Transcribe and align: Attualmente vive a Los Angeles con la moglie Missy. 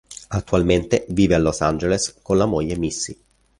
Attualmente 0.29 1.05
vive 1.09 1.35
a 1.35 1.39
Los 1.39 1.61
Angeles 1.61 2.17
con 2.23 2.39
la 2.39 2.47
moglie 2.47 2.75
Missy. 2.75 3.15